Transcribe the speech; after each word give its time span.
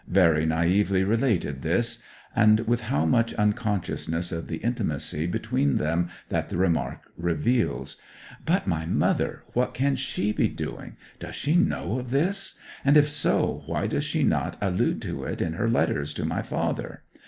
Very 0.07 0.47
naively 0.47 1.03
related 1.03 1.61
this; 1.61 2.01
and 2.35 2.61
with 2.61 2.81
how 2.81 3.05
much 3.05 3.35
unconsciousness 3.35 4.31
of 4.31 4.47
the 4.47 4.55
intimacy 4.57 5.27
between 5.27 5.75
them 5.77 6.09
that 6.29 6.49
the 6.49 6.57
remark 6.57 7.01
reveals! 7.17 8.01
But 8.43 8.65
my 8.65 8.87
mother 8.87 9.43
what 9.53 9.75
can 9.75 9.95
she 9.95 10.31
be 10.33 10.47
doing? 10.49 10.95
Does 11.19 11.35
she 11.35 11.55
know 11.55 11.99
of 11.99 12.09
this? 12.09 12.57
And 12.83 12.97
if 12.97 13.11
so, 13.11 13.61
why 13.67 13.85
does 13.85 14.03
she 14.03 14.23
not 14.23 14.57
allude 14.59 15.03
to 15.03 15.23
it 15.25 15.39
in 15.39 15.53
her 15.53 15.69
letters 15.69 16.15
to 16.15 16.25
my 16.25 16.41
father? 16.41 17.03